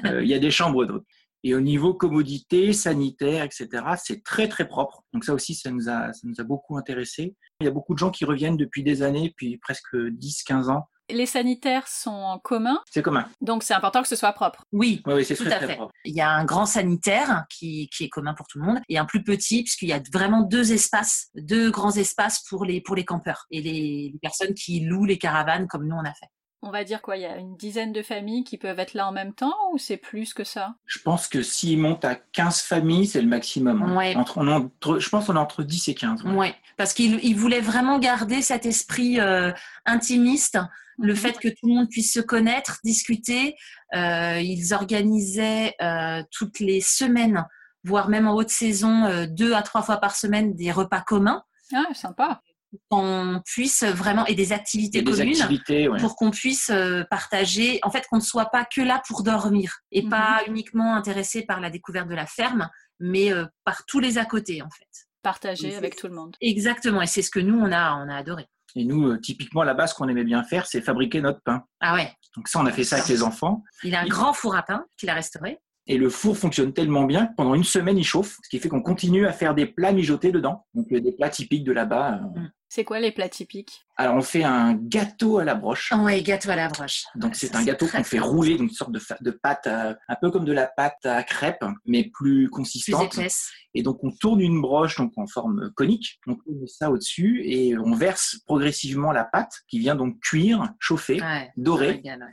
[0.06, 1.06] euh, il y a des chambres d'hôtes.
[1.44, 3.68] Et au niveau commodité, sanitaire, etc.,
[4.02, 5.02] c'est très très propre.
[5.12, 7.34] Donc ça aussi, ça nous a, ça nous a beaucoup intéressé.
[7.60, 10.88] Il y a beaucoup de gens qui reviennent depuis des années, puis presque 10-15 ans.
[11.10, 13.26] Les sanitaires sont en commun, C'est commun.
[13.40, 14.62] donc c'est important que ce soit propre?
[14.72, 15.76] Oui, Oui, oui, c'est Tout très à très fait.
[15.76, 15.92] propre.
[16.04, 18.98] il y a un grand sanitaire qui, qui est commun pour tout le monde et
[18.98, 22.94] un plus petit puisqu'il y a vraiment deux espaces, deux grands espaces pour les, pour
[22.94, 26.26] les campeurs et les, les personnes qui louent les caravanes comme nous on a fait.
[26.62, 29.06] On va dire quoi, il y a une dizaine de familles qui peuvent être là
[29.06, 30.74] en même temps ou c'est plus que ça?
[30.86, 33.82] Je pense que s'il monte à 15 familles, c'est le maximum.
[33.82, 33.96] hein.
[33.96, 34.16] Ouais.
[34.16, 36.24] Entre, on entre, je pense qu'on est entre 10 et 15.
[36.24, 36.32] ouais.
[36.34, 39.52] Ouais, parce qu'ils ils voulaient vraiment garder cet esprit euh,
[39.86, 40.58] intimiste,
[40.98, 41.16] le Mhm.
[41.16, 43.54] fait que tout le monde puisse se connaître, discuter.
[43.94, 47.44] Euh, ils organisaient euh, toutes les semaines,
[47.84, 51.44] voire même en haute saison, euh, deux à trois fois par semaine, des repas communs
[51.72, 52.42] Ah, sympa.
[52.70, 55.98] Pour qu'on puisse vraiment et des activités des communes activités, ouais.
[55.98, 59.78] pour qu'on puisse euh, partager, en fait, qu'on ne soit pas que là pour dormir
[59.90, 60.08] et Mhm.
[60.10, 62.68] pas uniquement intéressé par la découverte de la ferme,
[63.00, 65.06] mais euh, par tous les à côté, en fait.
[65.22, 66.36] Partager avec tout le monde.
[66.40, 68.46] Exactement, et c'est ce que nous, on a, on a adoré.
[68.76, 71.64] Et nous, euh, typiquement, là-bas, ce qu'on aimait bien faire, c'est fabriquer notre pain.
[71.80, 73.64] Ah ouais, Donc ça, on a fait ça avec les enfants.
[73.82, 75.58] il a un grand four à pain qu'il a restauré.
[75.90, 78.68] Et le four fonctionne tellement bien que pendant une semaine, il chauffe, ce qui fait
[78.68, 80.66] qu'on continue à faire des plats mijotés dedans.
[80.74, 82.20] Donc des plats typiques de là-bas.
[82.36, 82.40] euh.
[82.70, 83.80] C'est quoi les plats typiques?
[83.96, 85.90] Alors on fait un gâteau à la broche.
[85.92, 87.04] Ouais, gâteau à la broche.
[87.16, 90.30] Donc c'est un gâteau qu'on fait rouler, donc une sorte de, pâte, à- un peu
[90.30, 93.14] comme de la pâte à crêpe, mais plus Plus consistante.
[93.18, 93.50] épaisse.
[93.74, 97.42] Et donc on tourne une broche donc en forme conique, donc on met ça au-dessus
[97.44, 101.50] et on verse progressivement la pâte qui vient donc cuire, chauffer, ouais.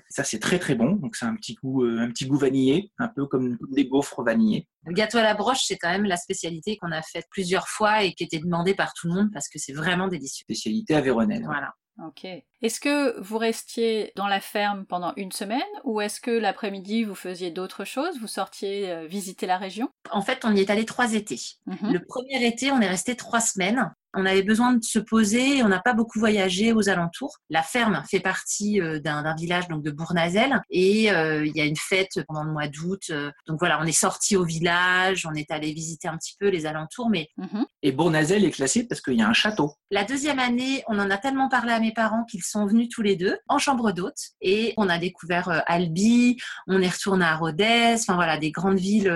[0.09, 2.91] Ça c'est très très bon, donc c'est un petit goût, euh, un petit goût vanillé,
[2.99, 4.67] un peu comme des gaufres vanillées.
[4.85, 8.03] Le gâteau à la broche, c'est quand même la spécialité qu'on a faite plusieurs fois
[8.03, 10.43] et qui était demandée par tout le monde parce que c'est vraiment délicieux.
[10.43, 11.43] Spécialité avéronaise.
[11.43, 11.73] Voilà.
[12.05, 12.27] Ok.
[12.61, 17.15] Est-ce que vous restiez dans la ferme pendant une semaine ou est-ce que l'après-midi vous
[17.15, 19.89] faisiez d'autres choses Vous sortiez euh, visiter la région?
[20.11, 21.39] En fait, on y est allé trois étés.
[21.65, 21.93] Mhm.
[21.93, 25.67] Le premier été, on est resté trois semaines On avait besoin de se poser, on
[25.67, 27.35] n'a pas beaucoup voyagé aux alentours.
[27.49, 31.65] La ferme fait partie euh, d'un village donc de Bournazel et euh, il y a
[31.65, 33.11] une fête pendant le mois d'août.
[33.47, 36.65] Donc voilà, on est sorti au village, on est allé visiter un petit peu les
[36.65, 37.65] alentours, mais mhm.
[37.83, 39.73] et Bournazel est classé parce qu'il y a un château.
[39.91, 43.01] La deuxième année, on en a tellement parlé à mes parents qu'ils sont venus tous
[43.01, 46.37] les deux en chambre d'hôte et on a découvert Albi,
[46.67, 49.11] on est retourné à Rodez, enfin voilà des grandes villes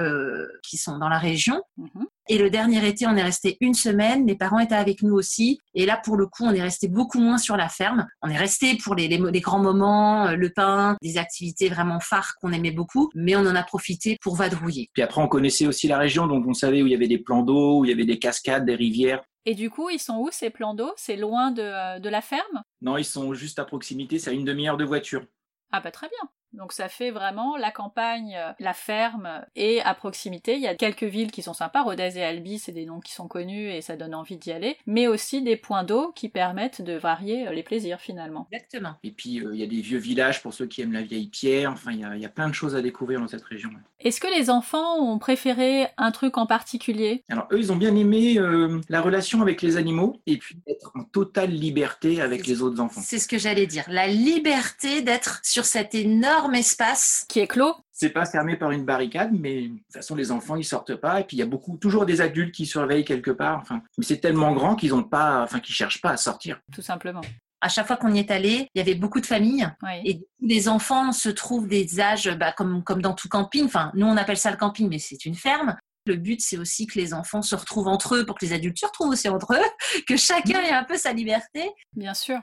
[0.63, 1.61] qui sont dans la région.
[1.77, 2.05] Mhm.
[2.31, 4.23] Et le dernier été, on est resté une semaine.
[4.23, 5.59] Mes parents étaient avec nous aussi.
[5.73, 8.07] Et là, pour le coup, on est resté beaucoup moins sur la ferme.
[8.21, 12.35] On est resté pour les, les, grands moments, euh, le pain, des activités vraiment phares
[12.39, 13.09] qu'on aimait beaucoup.
[13.15, 14.91] Mais on en a profité pour vadrouiller.
[14.93, 17.17] Puis après, on connaissait aussi la région, donc on savait où il y avait des
[17.17, 19.23] plans d'eau, où il y avait des cascades, des rivières.
[19.45, 20.93] Et du coup, ils sont où ces plans d'eau?
[20.97, 22.63] C'est loin de, euh, de la ferme?
[22.81, 24.19] Non, ils sont juste à proximité.
[24.19, 25.25] C'est à une demi-heure de voiture.
[25.71, 26.29] Ah bah très bien.
[26.53, 30.75] Donc ça fait vraiment la campagne, euh, la ferme et à proximité, il y a
[30.75, 33.81] quelques villes qui sont sympas, Rodez et Albi, c'est des noms qui sont connus et
[33.81, 37.51] ça donne envie d'y aller, mais aussi des points d'eau qui permettent de varier euh,
[37.51, 38.47] les plaisirs finalement.
[38.51, 38.95] Exactement.
[39.03, 41.27] Et puis euh, il y a des vieux villages pour ceux qui aiment la vieille
[41.27, 43.69] pierre, enfin il y a, plein de choses à découvrir dans cette région.
[43.99, 47.23] Est-ce que les enfants ont préféré un truc en particulier?
[47.29, 48.39] Alors eux, ils ont bien aimé
[48.87, 53.01] la relation avec les animaux et puis être en totale liberté avec les autres enfants.
[53.03, 57.75] C'est ce que j'allais dire, la liberté d'être sur cette énorme espace qui est clos.
[57.91, 61.19] C'est pas fermé par une barricade, mais de toute façon, les enfants, ils sortent pas.
[61.19, 63.59] Et puis, il y a beaucoup, toujours des adultes qui surveillent quelque part.
[63.61, 66.59] Enfin, mais c'est tellement grand qu'ils ont pas, enfin, qu'ils cherchent pas à sortir.
[66.73, 67.21] Tout simplement
[67.61, 69.67] à chaque fois qu'on y est allé, il y avait beaucoup de familles
[70.05, 73.65] et les enfants se trouvent des âges bah, comme, comme dans tout camping.
[73.65, 75.75] Enfin, nous on appelle ça le camping, mais c'est une ferme.
[76.05, 78.79] Le but, c'est aussi que les enfants se retrouvent entre eux pour que les adultes
[78.79, 81.69] se retrouvent aussi entre eux, que chacun ait un peu sa liberté.
[81.93, 82.39] Bien sûr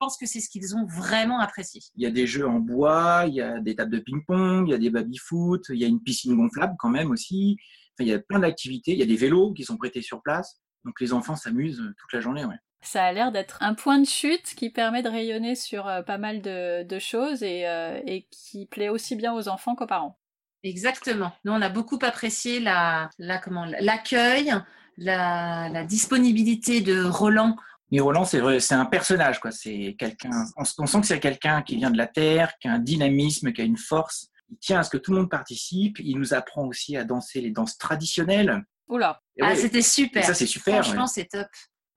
[0.00, 1.82] pense que c'est ce qu'ils ont vraiment apprécié.
[1.94, 4.72] Il y a des jeux en bois, il y a des tables de ping-pong, il
[4.72, 7.56] y a des baby-foot, il y a une piscine gonflable quand même aussi.
[7.94, 10.22] Enfin, il y a plein d'activités, il y a des vélos qui sont prêtés sur
[10.22, 10.58] place.
[10.84, 12.44] Donc les enfants s'amusent toute la journée.
[12.44, 12.56] Ouais.
[12.82, 16.16] Ça a l'air d'être un point de chute qui permet de rayonner sur euh, pas
[16.16, 20.18] mal de, choses euh, et, qui plaît aussi bien aux enfants qu'aux parents.
[20.62, 21.32] Exactement.
[21.44, 24.52] Nous, on a beaucoup apprécié la, l'accueil,
[24.96, 27.56] la, la, disponibilité de Roland
[27.90, 29.50] mais Roland, c'est vrai, c'est un personnage, quoi.
[29.50, 30.44] C'est quelqu'un.
[30.56, 33.60] On, sent que c'est quelqu'un qui vient de la terre, qui a un dynamisme, qui
[33.60, 34.28] a une force.
[34.48, 35.98] Il tient à ce que tout le monde participe.
[35.98, 38.64] Il nous apprend aussi à danser les danses traditionnelles.
[38.88, 39.20] Oula.
[39.40, 40.24] ah, c'était super.
[40.24, 40.84] ça, c'est super.
[40.84, 41.46] Franchement, c'est top.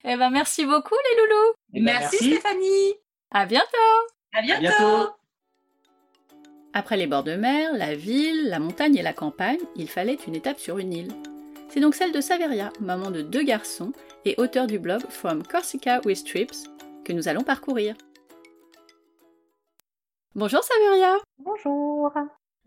[0.03, 1.53] Eh ben, merci beaucoup, les loulous.
[1.73, 2.93] Eh ben, merci, Stéphanie.
[3.31, 3.67] À bientôt.
[4.33, 4.57] À bientôt.
[4.57, 5.09] à bientôt.
[6.73, 10.35] Après les bords de mer, la ville, la montagne et la campagne, il fallait une
[10.35, 11.13] étape sur une île.
[11.73, 13.93] C'est donc celle de Saveria, maman de deux garçons
[14.25, 16.69] et auteur du blog From Corsica with Trips,
[17.03, 17.95] que nous allons parcourir.
[20.35, 22.11] Bonjour Saveria Bonjour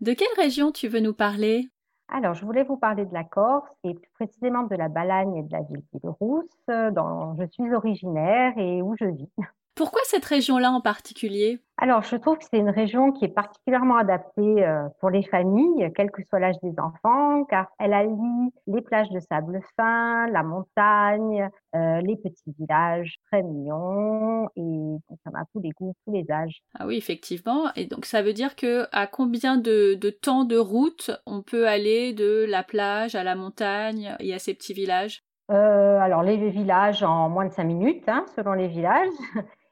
[0.01, 1.69] De quelle région tu veux nous parler?
[2.09, 5.43] Alors, je voulais vous parler de la Corse et plus précisément de la Balagne et
[5.43, 9.29] de la ville de Rousse, dont je suis originaire et où je vis.
[9.77, 11.59] Pourquoi cette région-là en particulier?
[11.77, 15.91] Alors, je trouve que c'est une région qui est particulièrement adaptée euh, pour les familles,
[15.95, 20.41] quel que soit l'âge des enfants, car elle allie les plages de sable fin, la
[20.41, 26.25] montagne, euh, les petits villages très mignons, et ça a tous les goûts, tous les
[26.31, 26.57] âges.
[26.79, 27.71] Ah oui, effectivement.
[27.75, 31.67] Et donc, ça veut dire que à combien de, de temps de route on peut
[31.67, 35.21] aller de la plage à la montagne et à ces petits villages?
[35.51, 39.07] Euh, alors, les villages en moins de cinq minutes, hein, selon les villages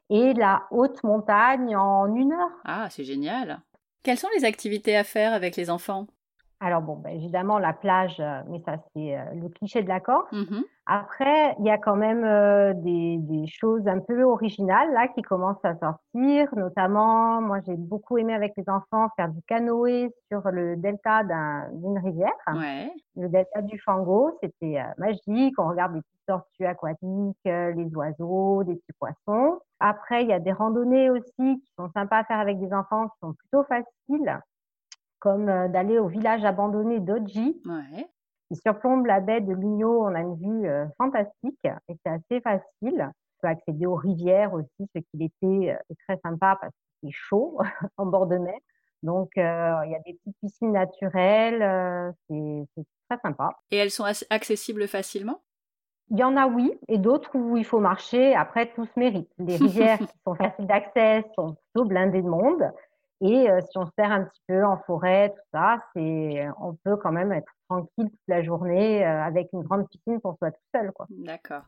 [0.10, 2.52] et la haute montagne en une heure.
[2.64, 3.62] Ah, c'est génial.
[4.04, 6.08] Quelles sont les activités à faire avec les enfants?
[6.66, 10.00] Alors bon, ben, évidemment la plage, euh, mais ça c'est euh, le cliché de la
[10.00, 10.32] Corse.
[10.32, 15.08] Mmh Après, il y a quand même euh, des, des, choses un peu originales là
[15.10, 16.50] qui commencent à sortir.
[16.56, 21.22] Notamment, moi j'ai beaucoup aimé avec les enfants faire du canoë sur le delta
[21.74, 22.32] d'une rivière.
[22.48, 22.92] Ouais.
[23.16, 25.54] Le delta du Fango, c'était magique.
[25.60, 29.60] On regarde les petites tortues aquatiques, les oiseaux, des petits poissons.
[29.80, 33.08] Après, il y a des randonnées aussi qui sont sympas à faire avec des enfants,
[33.10, 34.42] qui sont plutôt faciles
[35.26, 38.08] comme euh, d'aller au village abandonné d'Oji, ouais.
[38.48, 40.06] qui surplombe la baie de Ligno.
[40.06, 43.10] On a une vue euh, fantastique et c'est assez facile.
[43.10, 46.78] On peut accéder aux rivières aussi, ce qui l'été euh, est très sympa parce que
[47.02, 47.58] c'est chaud
[47.98, 48.54] en bord de mer.
[49.02, 52.66] Donc, il y a des petites piscines naturelles, c'est
[53.08, 53.52] très sympa.
[53.70, 55.42] Et elles sont accessibles facilement?
[56.10, 58.34] Il y en a oui, et d'autres où il faut marcher.
[58.34, 59.30] Après, tout se mérite.
[59.38, 62.72] Les rivières qui sont faciles d'accès sont plutôt blindées de monde.
[63.22, 66.76] Et euh, si on se perd un petit peu en forêt, tout ça, c'est, on
[66.84, 70.52] peut quand même être tranquille toute la journée euh, avec une grande piscine pour soi
[70.52, 71.08] tout seul, quoi.
[71.10, 71.64] D'accord.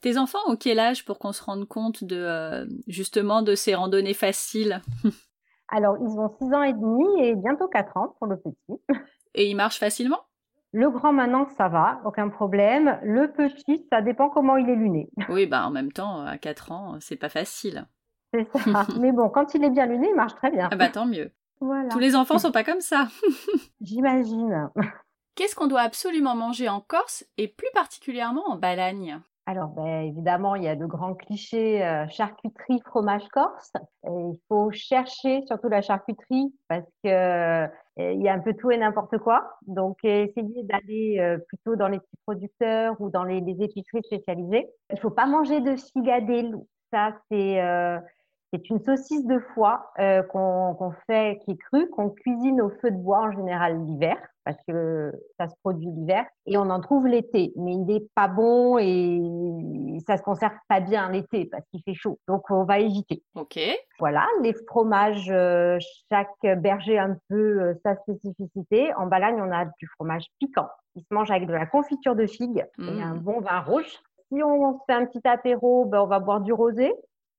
[0.00, 3.74] Tes enfants ont quel âge pour qu'on se rende compte de euh, justement de ces
[3.74, 4.82] randonnées faciles?
[5.68, 8.80] Alors, ils ont 6 ans et demi et bientôt 4 ans pour le petit.
[9.34, 10.20] Et ils marchent facilement?
[10.72, 12.98] Le grand maintenant, ça va, aucun problème.
[13.02, 15.08] Le petit, ça dépend comment il est luné.
[15.28, 17.86] Oui, bah en même temps, à 4 ans, c'est pas facile.
[18.32, 18.86] C'est ça.
[19.00, 20.68] Mais bon, quand il est bien luné, il marche très bien.
[20.70, 21.30] Ah bah tant mieux.
[21.90, 23.08] Tous les enfants sont pas comme ça.
[23.80, 24.68] J'imagine.
[25.34, 29.20] Qu'est-ce qu'on doit absolument manger en Corse et plus particulièrement en Balagne?
[29.46, 33.72] Alors, ben, évidemment, il y a de grands clichés euh, charcuterie, fromage corse.
[34.04, 37.66] il faut chercher surtout la charcuterie parce que euh,
[37.98, 39.58] il y a un peu tout et n'importe quoi.
[39.66, 44.68] Donc, essayer d'aller euh, plutôt dans les petits producteurs ou dans les, les épiceries spécialisées.
[44.92, 46.56] Il faut pas manger de figadelle.
[46.92, 47.58] Ça, c'est
[48.52, 52.90] c'est une saucisse de foie euh, qu'on fait, qui est crue, qu'on cuisine au feu
[52.90, 57.06] de bois en général l'hiver, parce que ça se produit l'hiver, et on en trouve
[57.06, 57.52] l'été.
[57.56, 59.22] Mais il n'est pas bon et
[60.06, 62.18] ça se conserve pas bien l'été parce qu'il fait chaud.
[62.28, 63.22] Donc on va éviter.
[63.36, 63.58] Ok.
[63.98, 65.78] Voilà, les fromages, euh,
[66.10, 68.92] chaque berger a un peu euh, sa spécificité.
[68.94, 70.68] En Balagne, on a du fromage piquant.
[70.94, 73.02] Il se mange avec de la confiture de figue et mmh.
[73.02, 73.98] un bon vin rouge.
[74.28, 76.92] Si on fait un petit apéro, ben, on va boire du rosé.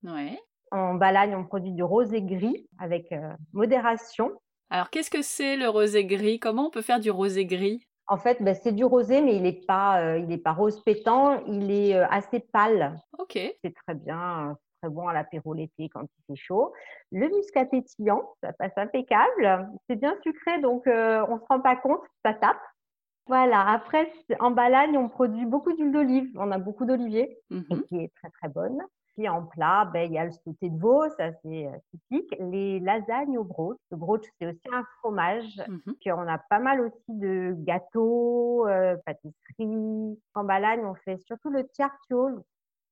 [0.03, 0.39] Ouais.
[0.73, 4.31] En Balagne, on produit du rosé gris avec euh, modération.
[4.71, 6.39] Alors, qu'est-ce que c'est le rosé gris?
[6.39, 7.87] Comment on peut faire du rosé gris?
[8.07, 11.45] En fait, ben, c'est du rosé, mais il n'est pas, euh, il pas rose pétant,
[11.45, 12.99] il est euh, assez pâle.
[13.19, 13.33] Ok.
[13.33, 16.73] C'est très bien, très bon à l'apéro l'été quand il fait chaud.
[17.11, 19.69] Le muscat pétillant, ça passe impeccable.
[19.87, 22.57] C'est bien sucré, donc on ne se rend pas compte, ça tape.
[23.27, 26.31] Voilà, après, en Balagne, on produit beaucoup d'huile d'olive.
[26.35, 27.83] On a beaucoup d'olivier, mhm.
[27.87, 28.81] qui est très très bonne.
[29.15, 32.35] Puis en plat, ben, il y a le sauté de veau, ça c'est euh, typique.
[32.39, 33.77] Les lasagnes au brooch.
[33.91, 35.61] Le brooch, c'est aussi un fromage.
[35.67, 40.19] Mmh Puis on a pas mal aussi de gâteaux, euh, pâtisseries.
[40.33, 42.41] En Balagne, on fait surtout le tiartiol.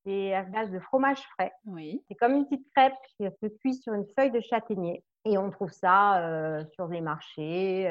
[0.05, 1.51] C'est à base de fromage frais.
[1.65, 2.03] Oui.
[2.07, 5.03] C'est comme une petite crêpe qui se cuit sur une feuille de châtaignier.
[5.25, 7.87] Et on trouve ça euh, sur les marchés.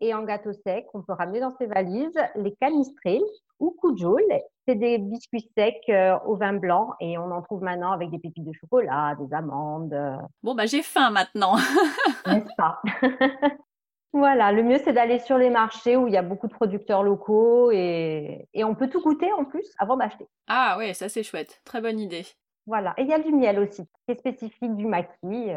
[0.00, 3.22] Et en gâteau sec, on peut ramener dans ses valises les canistrés
[3.58, 4.22] ou kujol.
[4.68, 8.18] C'est des biscuits secs euh, au vin blanc et on en trouve maintenant avec des
[8.18, 9.94] pépites de chocolat, des amandes.
[9.94, 10.16] Euh.
[10.42, 11.56] Bon, bah j'ai faim maintenant.
[12.26, 12.82] N'est-ce pas?
[14.12, 17.02] Voilà, le mieux c'est d'aller sur les marchés où il y a beaucoup de producteurs
[17.02, 20.26] locaux et, et on peut tout goûter en plus avant d'acheter.
[20.46, 22.24] Ah ouais, ça c'est chouette, très bonne idée.
[22.66, 25.50] Voilà, et il y a du miel aussi, qui est spécifique du maquis.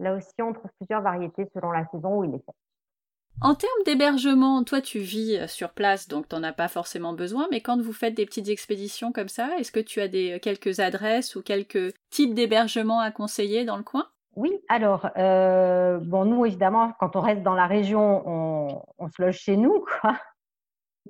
[0.00, 2.52] Là aussi, on trouve plusieurs variétés selon la saison où il est fait.
[3.42, 7.14] En termes d'hébergement, toi tu vis euh, sur place, donc tu n'en as pas forcément
[7.14, 10.38] besoin, mais quand vous faites des petites expéditions comme ça, est-ce que tu as des,
[10.42, 14.10] quelques adresses ou quelques types d'hébergement à conseiller dans le coin?
[14.40, 18.22] Oui, alors, euh, bon, nous, évidemment, quand on reste dans la région,
[18.98, 20.16] on, se loge chez nous, quoi.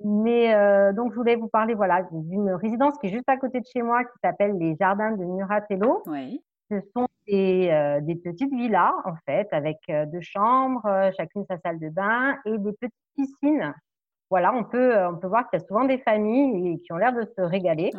[0.03, 3.61] Mais euh, donc, je voulais vous parler, voilà, d'une résidence qui est juste à côté
[3.61, 6.03] de chez moi, qui s'appelle les Jardins de Muratello.
[6.07, 6.43] Oui.
[6.69, 11.89] Ce sont des, des, petites villas, en fait, avec deux chambres, chacune sa salle de
[11.89, 13.73] bain et des petites piscines.
[14.29, 17.13] Voilà, on peut, on peut voir qu'il y a souvent des familles qui ont l'air
[17.13, 17.91] de se régaler.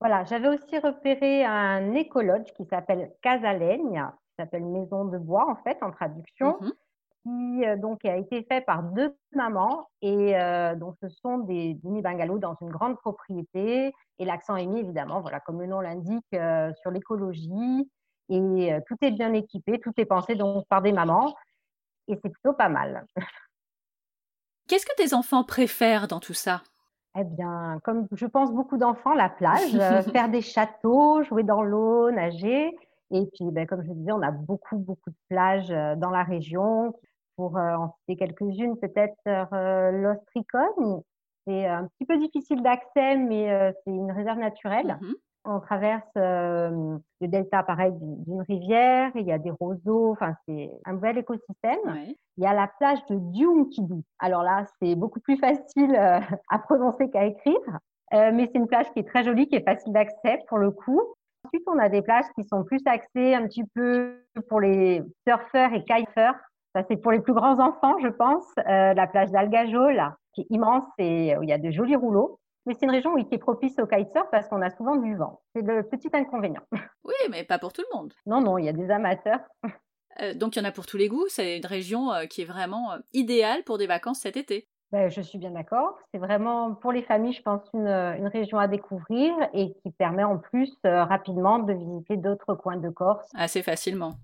[0.00, 4.04] Voilà, j'avais aussi repéré un écologe qui s'appelle Casalegne,
[4.38, 6.58] s'appelle Maison de bois, en fait, en traduction.
[6.60, 6.70] Mmh
[7.24, 10.34] qui donc a été fait par deux mamans et
[10.76, 15.20] donc ce sont des mini bungalows dans une grande propriété et l'accent est mis évidemment
[15.20, 16.24] voilà comme le nom l'indique
[16.80, 17.90] sur l'écologie
[18.28, 21.34] et euh, tout est bien équipé, tout est pensé donc par des mamans
[22.08, 23.06] et c'est plutôt pas mal.
[24.68, 26.62] Qu'est-ce que tes enfants préfèrent dans tout ça?
[27.18, 31.62] Eh bien, comme je pense beaucoup d'enfants, la plage, euh, faire des châteaux, jouer dans
[31.62, 32.76] l'eau, nager.
[33.10, 36.22] Et puis, ben, comme je disais, on a beaucoup, beaucoup de plages euh, dans la
[36.22, 36.94] région.
[37.36, 39.16] Pour en citer quelques-unes, peut-être
[39.92, 41.02] l'Ostricone.
[41.46, 44.98] C'est un petit peu difficile d'accès, mais c'est une réserve naturelle.
[45.00, 45.12] Mmh
[45.44, 49.10] on traverse le delta, pareil, d'une rivière.
[49.14, 50.12] Il y a des roseaux.
[50.12, 51.78] Enfin, c'est un bel écosystème.
[52.36, 54.02] Il y a la plage de Diunkidu.
[54.18, 57.78] Alors là, c'est beaucoup plus facile à prononcer qu'à écrire.
[58.12, 61.00] mais c'est une plage qui est très jolie, qui est facile d'accès pour le coup.
[61.44, 65.72] Ensuite, on a des plages qui sont plus axées un petit peu pour les surfeurs
[65.72, 66.34] et kiteurs.
[66.74, 68.44] Ça, c'est pour les plus grands enfants, je pense.
[68.56, 70.02] la plage d'Algajol,
[70.34, 72.38] qui est immense et où il y a de jolis rouleaux.
[72.68, 75.40] Mais c'est une région qui est propice au kitesurf parce qu'on a souvent du vent.
[75.54, 76.62] C'est le petit inconvénient.
[77.04, 78.12] Oui, mais pas pour tout le monde.
[78.26, 79.40] Non, non, il y a des amateurs.
[80.20, 81.26] Euh, donc il y en a pour tous les goûts.
[81.28, 84.68] C'est une région euh, qui est vraiment euh, idéale pour des vacances cet été.
[84.90, 85.98] Ben, je suis bien d'accord.
[86.12, 90.24] C'est vraiment pour les familles, je pense, une, une, région à découvrir et qui permet
[90.24, 93.28] en plus rapidement de visiter d'autres coins de Corse.
[93.34, 94.14] Assez facilement.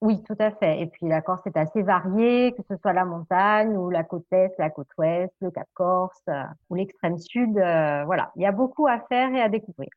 [0.00, 0.80] Oui, tout à fait.
[0.80, 4.26] Et puis la Corse est assez variée, que ce soit la montagne ou la côte
[4.30, 7.58] est, la côte ouest, le Cap Corse euh, ou l'extrême sud.
[7.58, 9.90] Euh, voilà, il y a beaucoup à faire et à découvrir.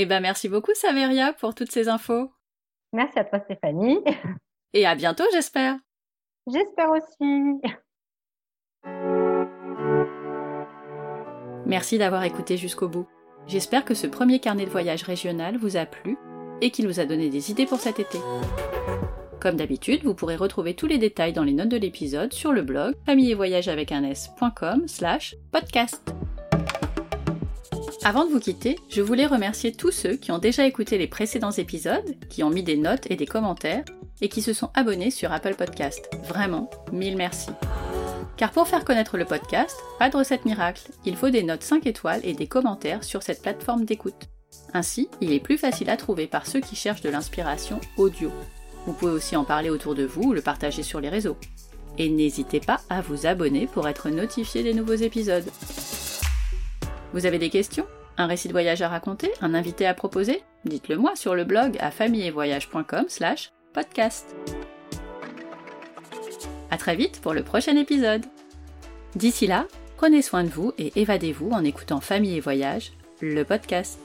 [0.00, 2.30] Eh ben merci beaucoup Saveria pour toutes ces infos.
[2.92, 3.98] Merci à toi Stéphanie.
[4.72, 5.76] Et à bientôt j'espère.
[6.46, 7.60] J'espère aussi.
[11.66, 13.06] Merci d'avoir écouté jusqu'au bout.
[13.46, 16.16] J'espère que ce premier carnet de voyage régional vous a plu
[16.60, 18.18] et qu'il vous a donné des idées pour cet été.
[19.40, 22.62] Comme d'habitude, vous pourrez retrouver tous les détails dans les notes de l'épisode sur le
[22.62, 23.34] blog famille
[23.68, 26.12] avec un s.com slash podcast.
[28.04, 31.50] Avant de vous quitter, je voulais remercier tous ceux qui ont déjà écouté les précédents
[31.50, 33.84] épisodes, qui ont mis des notes et des commentaires,
[34.20, 36.08] et qui se sont abonnés sur Apple Podcast.
[36.24, 37.50] Vraiment, mille merci.
[38.38, 41.86] Car pour faire connaître le podcast, pas de recette miracle, il faut des notes 5
[41.86, 44.28] étoiles et des commentaires sur cette plateforme d'écoute.
[44.72, 48.30] Ainsi, il est plus facile à trouver par ceux qui cherchent de l'inspiration audio.
[48.86, 51.36] Vous pouvez aussi en parler autour de vous ou le partager sur les réseaux.
[51.98, 55.50] Et n'hésitez pas à vous abonner pour être notifié des nouveaux épisodes.
[57.12, 57.86] Vous avez des questions?
[58.18, 59.32] Un récit de voyage à raconter?
[59.40, 60.42] Un invité à proposer?
[60.64, 64.34] Dites-le moi sur le blog à famillevoyage.com slash podcast.
[66.70, 68.24] A très vite pour le prochain épisode.
[69.14, 69.66] D'ici là,
[69.96, 73.98] prenez soin de vous et évadez-vous en écoutant Famille et Voyage, le podcast.